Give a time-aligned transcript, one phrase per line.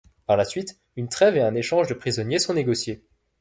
[0.25, 3.03] Par la suite, une trêve et un échange de prisonniers sont négociés.